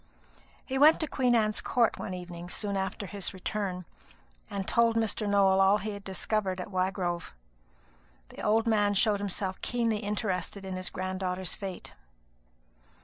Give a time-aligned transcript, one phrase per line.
[0.65, 3.85] He went to Queen Anne's Court one evening soon after his return,
[4.49, 5.29] and told Mr.
[5.29, 7.35] Nowell all he had discovered at Wygrove.
[8.29, 11.93] The old man showed himself keenly interested in his grand daughter's fate.